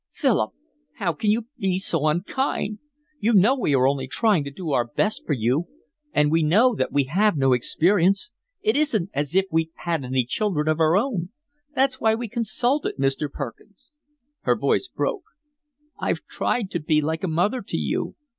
[0.13, 0.53] "Philip,
[0.95, 2.79] how can you be so unkind?
[3.19, 5.67] You know we are only trying to do our best for you,
[6.11, 8.31] and we know that we have no experience;
[8.63, 11.29] it isn't as if we'd had any children of our own:
[11.75, 13.31] that's why we consulted Mr.
[13.31, 13.91] Perkins."
[14.39, 15.25] Her voice broke.
[15.99, 18.15] "I've tried to be like a mother to you.